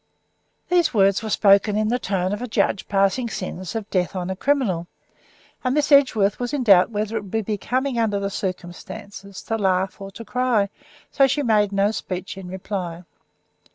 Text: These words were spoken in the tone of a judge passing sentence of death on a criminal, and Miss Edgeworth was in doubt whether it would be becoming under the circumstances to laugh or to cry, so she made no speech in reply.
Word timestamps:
These 0.67 0.95
words 0.95 1.21
were 1.21 1.29
spoken 1.29 1.77
in 1.77 1.89
the 1.89 1.99
tone 1.99 2.33
of 2.33 2.41
a 2.41 2.47
judge 2.47 2.87
passing 2.87 3.29
sentence 3.29 3.75
of 3.75 3.87
death 3.91 4.15
on 4.15 4.31
a 4.31 4.35
criminal, 4.35 4.87
and 5.63 5.75
Miss 5.75 5.91
Edgeworth 5.91 6.39
was 6.39 6.53
in 6.55 6.63
doubt 6.63 6.89
whether 6.89 7.17
it 7.17 7.21
would 7.21 7.29
be 7.29 7.43
becoming 7.43 7.99
under 7.99 8.19
the 8.19 8.31
circumstances 8.31 9.43
to 9.43 9.59
laugh 9.59 10.01
or 10.01 10.09
to 10.09 10.25
cry, 10.25 10.69
so 11.11 11.27
she 11.27 11.43
made 11.43 11.71
no 11.71 11.91
speech 11.91 12.35
in 12.35 12.47
reply. 12.47 13.03